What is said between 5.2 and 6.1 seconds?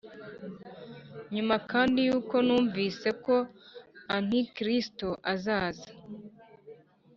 azaza